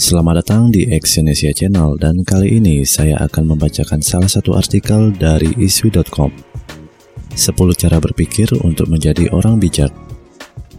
Selamat 0.00 0.40
datang 0.40 0.72
di 0.72 0.88
Exyonesia 0.88 1.52
Channel 1.52 2.00
dan 2.00 2.24
kali 2.24 2.56
ini 2.56 2.88
saya 2.88 3.20
akan 3.20 3.52
membacakan 3.52 4.00
salah 4.00 4.32
satu 4.32 4.56
artikel 4.56 5.12
dari 5.12 5.52
isu.com 5.60 6.32
10 7.36 7.36
cara 7.76 8.00
berpikir 8.00 8.48
untuk 8.64 8.88
menjadi 8.88 9.28
orang 9.28 9.60
bijak. 9.60 9.92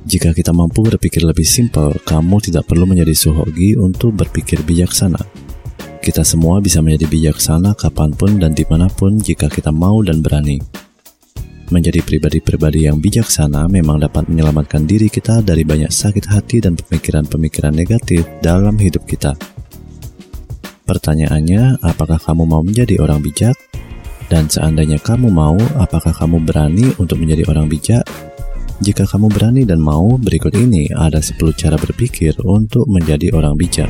Jika 0.10 0.34
kita 0.34 0.50
mampu 0.50 0.82
berpikir 0.89 1.21
lebih 1.21 1.46
simpel, 1.46 1.93
kamu 2.02 2.50
tidak 2.50 2.65
perlu 2.65 2.89
menjadi 2.89 3.14
suhogi 3.14 3.78
untuk 3.78 4.18
berpikir 4.18 4.65
bijaksana. 4.65 5.21
Kita 6.01 6.25
semua 6.25 6.57
bisa 6.57 6.82
menjadi 6.82 7.06
bijaksana 7.06 7.78
kapan 7.78 8.18
pun 8.18 8.42
dan 8.42 8.57
di 8.57 8.65
mana 8.65 8.89
pun 8.89 9.21
jika 9.21 9.54
kita 9.54 9.69
mau 9.69 10.01
dan 10.01 10.25
berani 10.25 10.82
Menjadi 11.72 12.04
pribadi-pribadi 12.04 12.92
yang 12.92 13.00
bijaksana 13.00 13.71
memang 13.71 14.04
dapat 14.04 14.28
menyelamatkan 14.28 14.84
diri 14.84 15.08
kita 15.08 15.40
dari 15.40 15.64
banyak 15.64 15.88
sakit 15.88 16.28
hati 16.28 16.60
dan 16.60 16.75
pemikiran-pemikiran 16.75 17.71
negatif 17.71 18.28
dalam 18.43 18.75
hidup 18.75 19.07
kita. 19.07 19.32
Pertanyaannya, 20.84 21.79
apakah 21.79 22.20
kamu 22.20 22.43
mau 22.43 22.60
menjadi 22.60 23.00
orang 23.00 23.24
bijak? 23.24 23.56
Dan 24.28 24.52
seandainya 24.52 25.00
kamu 25.00 25.32
mau, 25.32 25.56
apakah 25.79 26.12
kamu 26.12 26.43
berani 26.43 26.92
untuk 27.00 27.24
menjadi 27.24 27.48
orang 27.48 27.71
bijak? 27.71 28.04
Jika 28.84 29.07
kamu 29.07 29.32
berani 29.32 29.64
dan 29.64 29.79
mau, 29.79 30.20
berikut 30.20 30.51
ini 30.51 30.92
ada 30.92 31.24
10 31.24 31.40
cara 31.56 31.79
berpikir 31.79 32.36
untuk 32.44 32.84
menjadi 32.92 33.31
orang 33.31 33.56
bijak. 33.56 33.88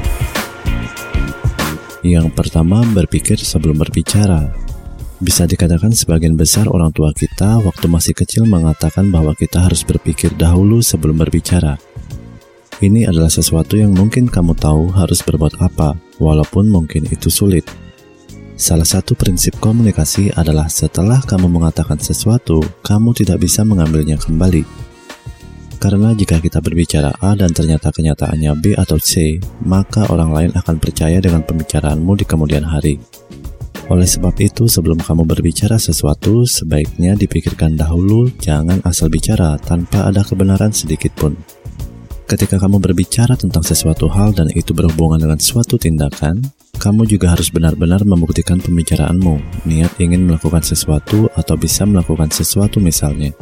Yang 2.05 2.30
pertama, 2.38 2.86
berpikir 2.94 3.41
sebelum 3.41 3.81
berbicara. 3.81 4.70
Bisa 5.21 5.45
dikatakan 5.45 5.93
sebagian 5.93 6.34
besar 6.34 6.66
orang 6.66 6.89
tua 6.89 7.13
kita 7.13 7.61
waktu 7.61 7.85
masih 7.85 8.17
kecil 8.17 8.49
mengatakan 8.49 9.13
bahwa 9.13 9.38
kita 9.38 9.61
harus 9.61 9.85
berpikir 9.85 10.34
dahulu 10.34 10.81
sebelum 10.81 11.21
berbicara. 11.21 11.77
Ini 12.81 13.05
adalah 13.05 13.30
sesuatu 13.30 13.77
yang 13.77 13.94
mungkin 13.94 14.25
kamu 14.25 14.58
tahu 14.58 14.89
harus 14.89 15.22
berbuat 15.22 15.61
apa, 15.61 15.94
walaupun 16.17 16.73
mungkin 16.73 17.05
itu 17.05 17.30
sulit. 17.30 17.61
Salah 18.58 18.86
satu 18.86 19.14
prinsip 19.14 19.61
komunikasi 19.61 20.33
adalah 20.33 20.66
setelah 20.66 21.22
kamu 21.22 21.45
mengatakan 21.45 22.02
sesuatu, 22.02 22.58
kamu 22.81 23.14
tidak 23.14 23.45
bisa 23.45 23.61
mengambilnya 23.61 24.17
kembali. 24.17 24.66
Karena 25.77 26.17
jika 26.17 26.42
kita 26.42 26.58
berbicara 26.66 27.14
A 27.22 27.38
dan 27.38 27.53
ternyata 27.53 27.94
kenyataannya 27.94 28.58
B 28.58 28.73
atau 28.73 28.97
C, 28.97 29.38
maka 29.61 30.09
orang 30.09 30.33
lain 30.33 30.52
akan 30.58 30.81
percaya 30.81 31.22
dengan 31.22 31.45
pembicaraanmu 31.45 32.17
di 32.17 32.25
kemudian 32.25 32.66
hari. 32.66 32.97
Oleh 33.92 34.08
sebab 34.08 34.31
itu, 34.39 34.72
sebelum 34.72 35.03
kamu 35.03 35.28
berbicara 35.28 35.75
sesuatu, 35.75 36.47
sebaiknya 36.47 37.11
dipikirkan 37.20 37.75
dahulu, 37.75 38.31
jangan 38.39 38.80
asal 38.88 39.11
bicara 39.11 39.59
tanpa 39.59 40.08
ada 40.08 40.23
kebenaran 40.23 40.72
sedikit 40.72 41.11
pun. 41.20 41.36
Ketika 42.23 42.56
kamu 42.56 42.80
berbicara 42.80 43.36
tentang 43.36 43.59
sesuatu 43.67 44.08
hal 44.08 44.31
dan 44.31 44.48
itu 44.56 44.72
berhubungan 44.72 45.20
dengan 45.20 45.36
suatu 45.44 45.75
tindakan, 45.75 46.39
kamu 46.80 47.03
juga 47.03 47.36
harus 47.36 47.52
benar-benar 47.52 48.08
membuktikan 48.08 48.64
pembicaraanmu, 48.64 49.67
niat 49.67 49.92
ingin 50.00 50.23
melakukan 50.23 50.64
sesuatu 50.64 51.28
atau 51.36 51.59
bisa 51.59 51.83
melakukan 51.83 52.31
sesuatu 52.31 52.80
misalnya. 52.80 53.36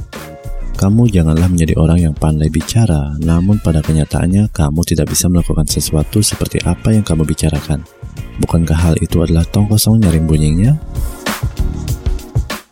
Kamu 0.82 1.14
janganlah 1.14 1.46
menjadi 1.46 1.78
orang 1.78 2.10
yang 2.10 2.16
pandai 2.18 2.50
bicara, 2.50 3.14
namun 3.22 3.62
pada 3.62 3.86
kenyataannya 3.86 4.50
kamu 4.50 4.82
tidak 4.82 5.14
bisa 5.14 5.30
melakukan 5.30 5.70
sesuatu 5.70 6.26
seperti 6.26 6.58
apa 6.66 6.90
yang 6.90 7.06
kamu 7.06 7.22
bicarakan. 7.22 7.99
Bukankah 8.40 8.78
hal 8.78 8.96
itu 9.04 9.20
adalah 9.20 9.44
tong 9.48 9.68
kosong 9.68 10.00
nyaring 10.00 10.26
bunyinya? 10.26 10.74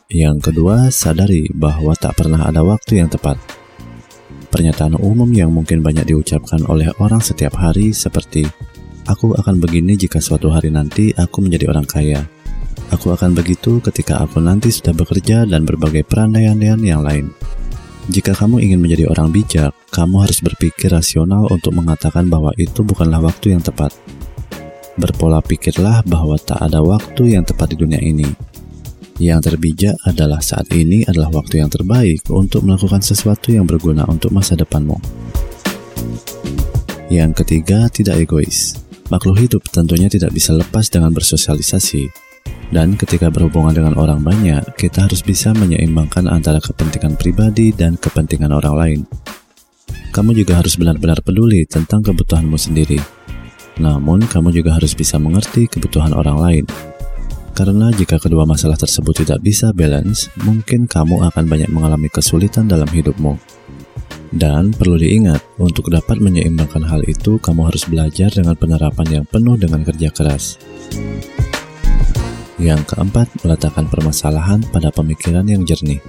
Yang 0.08 0.52
kedua, 0.52 0.88
sadari 0.88 1.52
bahwa 1.52 1.92
tak 1.98 2.16
pernah 2.16 2.48
ada 2.48 2.64
waktu 2.64 3.04
yang 3.04 3.12
tepat. 3.12 3.36
Pernyataan 4.48 4.96
umum 4.98 5.28
yang 5.36 5.52
mungkin 5.52 5.84
banyak 5.84 6.08
diucapkan 6.08 6.64
oleh 6.72 6.88
orang 7.04 7.20
setiap 7.20 7.60
hari 7.60 7.92
seperti 7.92 8.48
Aku 9.08 9.32
akan 9.32 9.64
begini 9.64 9.96
jika 9.96 10.20
suatu 10.20 10.52
hari 10.52 10.68
nanti 10.68 11.16
aku 11.16 11.40
menjadi 11.40 11.72
orang 11.72 11.88
kaya. 11.88 12.28
Aku 12.92 13.16
akan 13.16 13.32
begitu 13.32 13.80
ketika 13.80 14.20
aku 14.20 14.44
nanti 14.44 14.68
sudah 14.68 14.92
bekerja 14.92 15.48
dan 15.48 15.64
berbagai 15.64 16.04
perandaian-andaian 16.04 16.80
yang 16.84 17.00
lain. 17.00 17.32
Jika 18.12 18.36
kamu 18.36 18.60
ingin 18.68 18.84
menjadi 18.84 19.08
orang 19.08 19.32
bijak, 19.32 19.72
kamu 19.96 20.28
harus 20.28 20.44
berpikir 20.44 20.92
rasional 20.92 21.48
untuk 21.48 21.72
mengatakan 21.72 22.28
bahwa 22.28 22.52
itu 22.60 22.84
bukanlah 22.84 23.24
waktu 23.24 23.56
yang 23.56 23.64
tepat. 23.64 23.96
Berpola 24.98 25.46
pikirlah 25.46 26.02
bahwa 26.10 26.42
tak 26.42 26.58
ada 26.58 26.82
waktu 26.82 27.38
yang 27.38 27.46
tepat 27.46 27.70
di 27.70 27.78
dunia 27.78 28.02
ini. 28.02 28.26
Yang 29.22 29.54
terbijak 29.54 29.94
adalah 30.10 30.42
saat 30.42 30.66
ini 30.74 31.06
adalah 31.06 31.30
waktu 31.38 31.62
yang 31.62 31.70
terbaik 31.70 32.26
untuk 32.34 32.66
melakukan 32.66 33.06
sesuatu 33.06 33.54
yang 33.54 33.70
berguna 33.70 34.10
untuk 34.10 34.34
masa 34.34 34.58
depanmu. 34.58 34.98
Yang 37.14 37.46
ketiga, 37.46 37.94
tidak 37.94 38.26
egois. 38.26 38.74
Makhluk 39.14 39.38
hidup 39.38 39.62
tentunya 39.70 40.10
tidak 40.10 40.34
bisa 40.34 40.58
lepas 40.58 40.90
dengan 40.90 41.14
bersosialisasi. 41.14 42.10
Dan 42.74 42.98
ketika 42.98 43.30
berhubungan 43.30 43.78
dengan 43.78 43.94
orang 44.02 44.26
banyak, 44.26 44.66
kita 44.82 45.06
harus 45.06 45.22
bisa 45.22 45.54
menyeimbangkan 45.54 46.26
antara 46.26 46.58
kepentingan 46.58 47.22
pribadi 47.22 47.70
dan 47.70 48.02
kepentingan 48.02 48.50
orang 48.50 48.76
lain. 48.76 49.00
Kamu 50.10 50.34
juga 50.34 50.58
harus 50.58 50.74
benar-benar 50.74 51.22
peduli 51.22 51.70
tentang 51.70 52.02
kebutuhanmu 52.02 52.58
sendiri 52.58 53.17
namun, 53.78 54.26
kamu 54.26 54.50
juga 54.54 54.78
harus 54.78 54.98
bisa 54.98 55.22
mengerti 55.22 55.70
kebutuhan 55.70 56.14
orang 56.14 56.38
lain. 56.38 56.66
Karena 57.58 57.90
jika 57.90 58.22
kedua 58.22 58.46
masalah 58.46 58.78
tersebut 58.78 59.26
tidak 59.26 59.42
bisa 59.42 59.74
balance, 59.74 60.30
mungkin 60.46 60.86
kamu 60.86 61.26
akan 61.26 61.46
banyak 61.50 61.70
mengalami 61.74 62.06
kesulitan 62.06 62.70
dalam 62.70 62.86
hidupmu. 62.86 63.34
Dan 64.30 64.76
perlu 64.76 65.00
diingat, 65.00 65.42
untuk 65.58 65.90
dapat 65.90 66.22
menyeimbangkan 66.22 66.86
hal 66.86 67.02
itu, 67.10 67.42
kamu 67.42 67.74
harus 67.74 67.88
belajar 67.90 68.30
dengan 68.30 68.54
penerapan 68.54 69.22
yang 69.22 69.26
penuh 69.26 69.58
dengan 69.58 69.82
kerja 69.82 70.14
keras. 70.14 70.62
Yang 72.62 72.94
keempat, 72.94 73.30
meletakkan 73.42 73.90
permasalahan 73.90 74.62
pada 74.70 74.94
pemikiran 74.94 75.46
yang 75.50 75.66
jernih. 75.66 76.02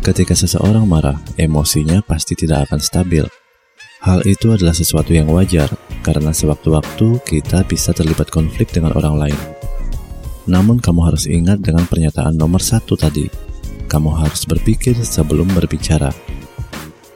Ketika 0.00 0.32
seseorang 0.32 0.88
marah, 0.88 1.20
emosinya 1.36 2.00
pasti 2.00 2.32
tidak 2.34 2.70
akan 2.70 2.80
stabil. 2.80 3.22
Hal 4.00 4.24
itu 4.24 4.56
adalah 4.56 4.72
sesuatu 4.72 5.12
yang 5.12 5.28
wajar, 5.28 5.68
karena 6.00 6.32
sewaktu-waktu 6.32 7.20
kita 7.24 7.64
bisa 7.68 7.92
terlibat 7.92 8.32
konflik 8.32 8.72
dengan 8.72 8.96
orang 8.96 9.28
lain. 9.28 9.40
Namun 10.48 10.80
kamu 10.80 11.00
harus 11.06 11.28
ingat 11.28 11.60
dengan 11.60 11.84
pernyataan 11.84 12.34
nomor 12.34 12.64
satu 12.64 12.96
tadi, 12.96 13.28
kamu 13.86 14.10
harus 14.16 14.48
berpikir 14.48 14.96
sebelum 14.98 15.46
berbicara. 15.52 16.10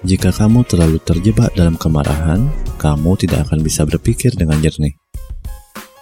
Jika 0.05 0.37
kamu 0.37 0.69
terlalu 0.69 1.01
terjebak 1.01 1.57
dalam 1.57 1.81
kemarahan, 1.81 2.53
kamu 2.77 3.17
tidak 3.17 3.49
akan 3.49 3.65
bisa 3.65 3.89
berpikir 3.89 4.37
dengan 4.37 4.61
jernih. 4.61 4.93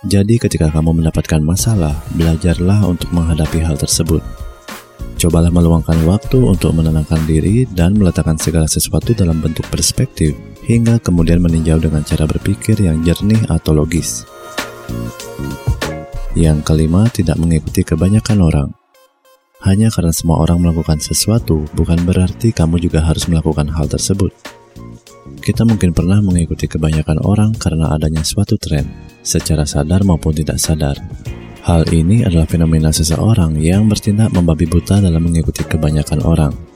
Jadi 0.02 0.42
ketika 0.42 0.66
kamu 0.66 0.98
mendapatkan 0.98 1.38
masalah, 1.38 1.94
belajarlah 2.18 2.82
untuk 2.90 3.14
menghadapi 3.14 3.62
hal 3.62 3.78
tersebut. 3.78 4.18
Cobalah 5.14 5.54
meluangkan 5.54 6.02
waktu 6.02 6.42
untuk 6.42 6.74
menenangkan 6.74 7.22
diri 7.30 7.62
dan 7.70 7.94
meletakkan 7.94 8.34
segala 8.34 8.66
sesuatu 8.66 9.14
dalam 9.14 9.38
bentuk 9.38 9.62
perspektif 9.70 10.34
hingga 10.66 11.02
kemudian 11.02 11.42
meninjau 11.42 11.82
dengan 11.82 12.06
cara 12.06 12.26
berpikir 12.26 12.78
yang 12.78 13.02
jernih 13.02 13.38
atau 13.50 13.74
logis. 13.74 14.26
Yang 16.32 16.64
kelima, 16.64 17.10
tidak 17.12 17.36
mengikuti 17.36 17.84
kebanyakan 17.84 18.38
orang. 18.40 18.68
Hanya 19.62 19.94
karena 19.94 20.10
semua 20.10 20.42
orang 20.42 20.58
melakukan 20.58 20.98
sesuatu, 20.98 21.68
bukan 21.76 22.02
berarti 22.02 22.50
kamu 22.50 22.82
juga 22.82 23.04
harus 23.04 23.30
melakukan 23.30 23.70
hal 23.70 23.86
tersebut. 23.86 24.34
Kita 25.38 25.62
mungkin 25.62 25.94
pernah 25.94 26.18
mengikuti 26.18 26.66
kebanyakan 26.66 27.22
orang 27.22 27.54
karena 27.54 27.94
adanya 27.94 28.26
suatu 28.26 28.58
tren, 28.58 28.86
secara 29.22 29.62
sadar 29.62 30.02
maupun 30.02 30.34
tidak 30.34 30.58
sadar. 30.58 30.98
Hal 31.62 31.86
ini 31.94 32.26
adalah 32.26 32.50
fenomena 32.50 32.90
seseorang 32.90 33.54
yang 33.54 33.86
bertindak 33.86 34.34
membabi 34.34 34.66
buta 34.66 34.98
dalam 34.98 35.22
mengikuti 35.22 35.62
kebanyakan 35.62 36.26
orang. 36.26 36.71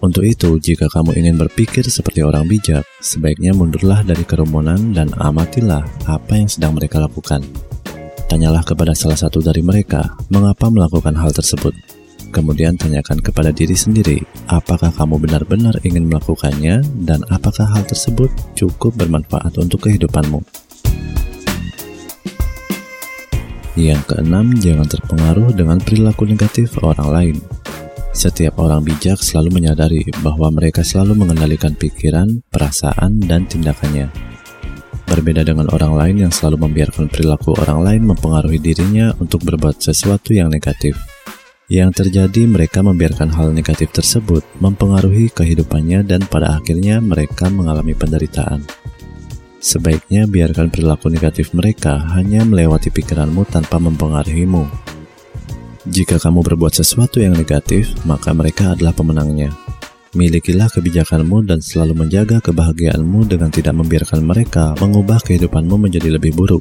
Untuk 0.00 0.24
itu, 0.24 0.56
jika 0.56 0.88
kamu 0.88 1.12
ingin 1.12 1.36
berpikir 1.36 1.84
seperti 1.84 2.24
orang 2.24 2.48
bijak, 2.48 2.88
sebaiknya 3.04 3.52
mundurlah 3.52 4.00
dari 4.00 4.24
kerumunan 4.24 4.96
dan 4.96 5.12
amatilah 5.12 5.84
apa 6.08 6.40
yang 6.40 6.48
sedang 6.48 6.72
mereka 6.72 7.04
lakukan. 7.04 7.44
Tanyalah 8.24 8.64
kepada 8.64 8.96
salah 8.96 9.20
satu 9.20 9.44
dari 9.44 9.60
mereka, 9.60 10.16
mengapa 10.32 10.72
melakukan 10.72 11.12
hal 11.20 11.36
tersebut. 11.36 11.76
Kemudian 12.32 12.80
tanyakan 12.80 13.20
kepada 13.20 13.52
diri 13.52 13.76
sendiri, 13.76 14.24
apakah 14.48 14.88
kamu 14.88 15.20
benar-benar 15.20 15.76
ingin 15.84 16.08
melakukannya 16.08 16.80
dan 17.04 17.20
apakah 17.28 17.68
hal 17.68 17.84
tersebut 17.84 18.32
cukup 18.56 18.96
bermanfaat 18.96 19.52
untuk 19.60 19.84
kehidupanmu. 19.84 20.40
Yang 23.76 24.02
keenam, 24.08 24.56
jangan 24.56 24.88
terpengaruh 24.88 25.52
dengan 25.52 25.76
perilaku 25.76 26.24
negatif 26.24 26.72
orang 26.80 27.08
lain. 27.12 27.36
Setiap 28.20 28.60
orang 28.60 28.84
bijak 28.84 29.16
selalu 29.24 29.48
menyadari 29.48 30.04
bahwa 30.20 30.52
mereka 30.52 30.84
selalu 30.84 31.24
mengendalikan 31.24 31.72
pikiran, 31.72 32.44
perasaan, 32.52 33.16
dan 33.24 33.48
tindakannya. 33.48 34.12
Berbeda 35.08 35.40
dengan 35.40 35.72
orang 35.72 35.96
lain 35.96 36.16
yang 36.28 36.32
selalu 36.32 36.68
membiarkan 36.68 37.08
perilaku 37.08 37.56
orang 37.56 37.80
lain 37.80 38.02
mempengaruhi 38.04 38.60
dirinya 38.60 39.16
untuk 39.24 39.40
berbuat 39.48 39.80
sesuatu 39.80 40.36
yang 40.36 40.52
negatif. 40.52 41.00
Yang 41.72 42.04
terjadi, 42.04 42.44
mereka 42.44 42.84
membiarkan 42.84 43.32
hal 43.32 43.56
negatif 43.56 43.88
tersebut 43.88 44.44
mempengaruhi 44.60 45.32
kehidupannya, 45.32 46.04
dan 46.04 46.20
pada 46.28 46.60
akhirnya 46.60 47.00
mereka 47.00 47.48
mengalami 47.48 47.96
penderitaan. 47.96 48.60
Sebaiknya 49.64 50.28
biarkan 50.28 50.68
perilaku 50.68 51.08
negatif 51.08 51.56
mereka 51.56 51.96
hanya 52.12 52.44
melewati 52.44 52.92
pikiranmu 52.92 53.48
tanpa 53.48 53.80
mempengaruhimu. 53.80 54.89
Jika 55.88 56.20
kamu 56.20 56.44
berbuat 56.44 56.76
sesuatu 56.76 57.24
yang 57.24 57.32
negatif, 57.32 57.88
maka 58.04 58.36
mereka 58.36 58.76
adalah 58.76 58.92
pemenangnya. 58.92 59.48
Milikilah 60.12 60.68
kebijakanmu 60.68 61.48
dan 61.48 61.64
selalu 61.64 62.04
menjaga 62.04 62.44
kebahagiaanmu 62.44 63.24
dengan 63.24 63.48
tidak 63.48 63.72
membiarkan 63.72 64.20
mereka 64.20 64.76
mengubah 64.76 65.24
kehidupanmu 65.24 65.88
menjadi 65.88 66.20
lebih 66.20 66.36
buruk. 66.36 66.60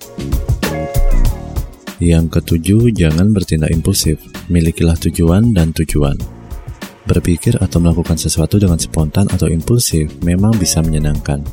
Yang 1.99 2.39
ketujuh, 2.39 2.95
jangan 2.95 3.35
bertindak 3.35 3.75
impulsif. 3.75 4.23
Milikilah 4.47 4.95
tujuan 4.95 5.51
dan 5.51 5.75
tujuan. 5.75 6.15
Berpikir 7.03 7.59
atau 7.59 7.83
melakukan 7.83 8.15
sesuatu 8.15 8.55
dengan 8.55 8.79
spontan 8.79 9.27
atau 9.27 9.51
impulsif 9.51 10.07
memang 10.23 10.55
bisa 10.55 10.79
menyenangkan 10.79 11.43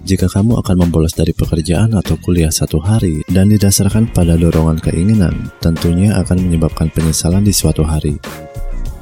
jika 0.00 0.32
kamu 0.32 0.56
akan 0.64 0.76
membolos 0.88 1.12
dari 1.12 1.36
pekerjaan 1.36 1.92
atau 1.92 2.16
kuliah 2.16 2.48
satu 2.48 2.80
hari 2.80 3.20
dan 3.28 3.52
didasarkan 3.52 4.08
pada 4.16 4.32
dorongan 4.40 4.80
keinginan, 4.80 5.52
tentunya 5.60 6.16
akan 6.16 6.40
menyebabkan 6.40 6.88
penyesalan 6.88 7.44
di 7.44 7.52
suatu 7.52 7.84
hari. 7.84 8.16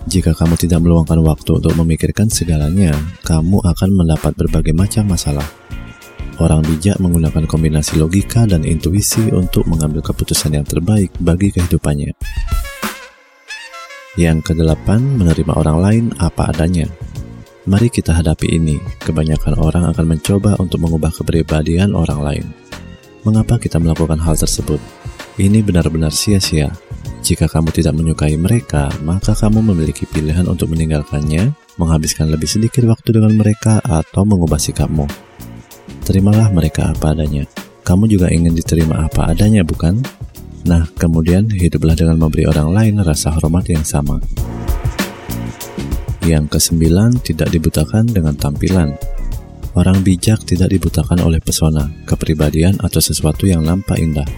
Jika 0.09 0.35
kamu 0.35 0.59
tidak 0.59 0.83
meluangkan 0.83 1.21
waktu 1.23 1.61
untuk 1.63 1.77
memikirkan 1.79 2.27
segalanya, 2.33 2.97
kamu 3.23 3.63
akan 3.63 3.91
mendapat 3.95 4.33
berbagai 4.35 4.75
macam 4.75 5.07
masalah. 5.07 5.45
Orang 6.39 6.63
bijak 6.67 6.99
menggunakan 7.03 7.47
kombinasi 7.47 7.99
logika 7.99 8.47
dan 8.47 8.63
intuisi 8.63 9.27
untuk 9.31 9.67
mengambil 9.67 10.03
keputusan 10.03 10.55
yang 10.55 10.67
terbaik 10.67 11.11
bagi 11.19 11.51
kehidupannya. 11.51 12.15
Yang 14.19 14.51
kedelapan, 14.51 14.99
menerima 15.19 15.53
orang 15.55 15.79
lain 15.79 16.05
apa 16.19 16.51
adanya. 16.51 16.91
Mari 17.69 17.93
kita 17.93 18.17
hadapi 18.17 18.57
ini. 18.57 18.81
Kebanyakan 19.05 19.61
orang 19.61 19.85
akan 19.93 20.17
mencoba 20.17 20.57
untuk 20.57 20.81
mengubah 20.81 21.13
kepribadian 21.13 21.93
orang 21.93 22.21
lain. 22.25 22.47
Mengapa 23.29 23.61
kita 23.61 23.77
melakukan 23.77 24.17
hal 24.17 24.41
tersebut? 24.41 24.81
Ini 25.37 25.61
benar-benar 25.61 26.09
sia-sia. 26.09 26.73
Jika 27.21 27.45
kamu 27.45 27.69
tidak 27.77 27.93
menyukai 27.93 28.41
mereka, 28.41 28.89
maka 29.05 29.37
kamu 29.37 29.61
memiliki 29.61 30.09
pilihan 30.09 30.49
untuk 30.49 30.73
meninggalkannya, 30.73 31.53
menghabiskan 31.77 32.33
lebih 32.33 32.49
sedikit 32.49 32.89
waktu 32.89 33.21
dengan 33.21 33.37
mereka, 33.37 33.85
atau 33.85 34.25
mengubah 34.25 34.57
sikapmu. 34.57 35.05
Terimalah 36.09 36.49
mereka 36.49 36.89
apa 36.89 37.13
adanya. 37.13 37.45
Kamu 37.85 38.09
juga 38.09 38.33
ingin 38.33 38.57
diterima 38.57 39.05
apa 39.05 39.29
adanya, 39.29 39.61
bukan? 39.61 40.01
Nah, 40.65 40.89
kemudian 40.97 41.53
hiduplah 41.53 41.93
dengan 41.93 42.17
memberi 42.17 42.49
orang 42.49 42.73
lain 42.73 42.95
rasa 43.05 43.29
hormat 43.37 43.69
yang 43.69 43.85
sama. 43.85 44.25
Yang 46.29 46.61
kesembilan, 46.61 47.25
tidak 47.25 47.49
dibutakan 47.57 48.05
dengan 48.05 48.37
tampilan. 48.37 48.93
Orang 49.73 50.05
bijak 50.05 50.45
tidak 50.45 50.69
dibutakan 50.69 51.25
oleh 51.25 51.41
pesona, 51.41 51.89
kepribadian, 52.05 52.77
atau 52.85 53.01
sesuatu 53.01 53.49
yang 53.49 53.65
nampak 53.65 53.97
indah. 53.97 54.29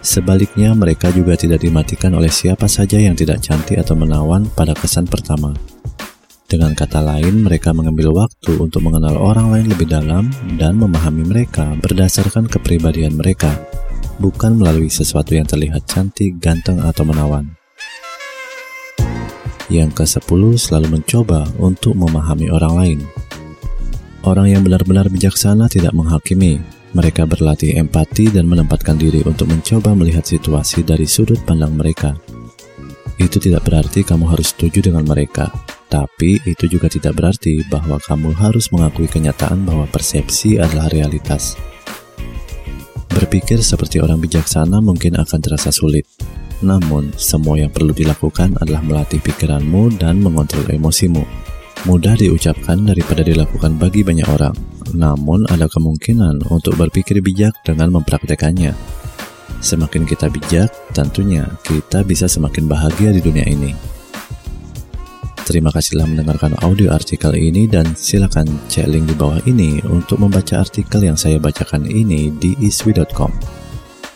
Sebaliknya, 0.00 0.72
mereka 0.72 1.12
juga 1.12 1.36
tidak 1.36 1.60
dimatikan 1.60 2.16
oleh 2.16 2.32
siapa 2.32 2.64
saja 2.64 2.96
yang 2.96 3.12
tidak 3.12 3.44
cantik 3.44 3.76
atau 3.76 3.92
menawan 3.92 4.48
pada 4.56 4.72
kesan 4.72 5.04
pertama. 5.04 5.52
Dengan 6.48 6.72
kata 6.72 7.04
lain, 7.04 7.44
mereka 7.44 7.76
mengambil 7.76 8.16
waktu 8.16 8.56
untuk 8.56 8.80
mengenal 8.80 9.20
orang 9.20 9.52
lain 9.52 9.68
lebih 9.68 9.92
dalam 9.92 10.32
dan 10.56 10.80
memahami 10.80 11.28
mereka 11.28 11.76
berdasarkan 11.84 12.48
kepribadian 12.48 13.12
mereka, 13.20 13.60
bukan 14.16 14.56
melalui 14.56 14.88
sesuatu 14.88 15.36
yang 15.36 15.44
terlihat 15.44 15.84
cantik, 15.84 16.40
ganteng, 16.40 16.80
atau 16.80 17.04
menawan. 17.04 17.59
Yang 19.70 20.02
ke-10 20.02 20.42
selalu 20.58 20.98
mencoba 20.98 21.46
untuk 21.62 21.94
memahami 21.94 22.50
orang 22.50 22.74
lain. 22.74 23.00
Orang 24.26 24.50
yang 24.50 24.66
benar-benar 24.66 25.06
bijaksana 25.08 25.70
tidak 25.70 25.94
menghakimi. 25.94 26.58
Mereka 26.90 27.22
berlatih 27.24 27.78
empati 27.78 28.34
dan 28.34 28.50
menempatkan 28.50 28.98
diri 28.98 29.22
untuk 29.22 29.46
mencoba 29.46 29.94
melihat 29.94 30.26
situasi 30.26 30.82
dari 30.82 31.06
sudut 31.06 31.38
pandang 31.46 31.78
mereka. 31.78 32.18
Itu 33.14 33.38
tidak 33.38 33.62
berarti 33.70 34.02
kamu 34.02 34.26
harus 34.26 34.50
setuju 34.50 34.90
dengan 34.90 35.06
mereka, 35.06 35.54
tapi 35.86 36.42
itu 36.42 36.66
juga 36.66 36.90
tidak 36.90 37.14
berarti 37.14 37.62
bahwa 37.70 38.02
kamu 38.02 38.34
harus 38.34 38.74
mengakui 38.74 39.06
kenyataan 39.06 39.62
bahwa 39.62 39.86
persepsi 39.86 40.58
adalah 40.58 40.90
realitas. 40.90 41.54
Berpikir 43.12 43.60
seperti 43.60 44.00
orang 44.00 44.18
bijaksana 44.18 44.80
mungkin 44.80 45.20
akan 45.20 45.38
terasa 45.38 45.68
sulit, 45.68 46.08
namun, 46.60 47.12
semua 47.16 47.56
yang 47.56 47.72
perlu 47.72 47.92
dilakukan 47.92 48.56
adalah 48.60 48.84
melatih 48.84 49.20
pikiranmu 49.20 49.96
dan 49.96 50.20
mengontrol 50.20 50.68
emosimu. 50.68 51.24
Mudah 51.88 52.12
diucapkan 52.12 52.76
daripada 52.84 53.24
dilakukan 53.24 53.80
bagi 53.80 54.04
banyak 54.04 54.28
orang, 54.28 54.52
namun 54.92 55.48
ada 55.48 55.64
kemungkinan 55.64 56.52
untuk 56.52 56.76
berpikir 56.76 57.24
bijak 57.24 57.56
dengan 57.64 57.96
mempraktekannya. 57.96 58.76
Semakin 59.64 60.04
kita 60.04 60.28
bijak, 60.28 60.68
tentunya 60.92 61.48
kita 61.64 62.04
bisa 62.04 62.28
semakin 62.28 62.68
bahagia 62.68 63.12
di 63.16 63.20
dunia 63.24 63.48
ini. 63.48 63.72
Terima 65.50 65.74
kasih 65.74 65.98
telah 65.98 66.06
mendengarkan 66.06 66.54
audio 66.62 66.94
artikel 66.94 67.34
ini 67.34 67.66
dan 67.66 67.98
silakan 67.98 68.46
cek 68.70 68.86
link 68.86 69.10
di 69.10 69.16
bawah 69.18 69.42
ini 69.50 69.82
untuk 69.88 70.22
membaca 70.22 70.62
artikel 70.62 71.02
yang 71.02 71.18
saya 71.18 71.42
bacakan 71.42 71.90
ini 71.90 72.30
di 72.30 72.54
iswi.com. 72.62 73.34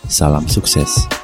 Salam 0.07 0.47
sukses. 0.47 1.24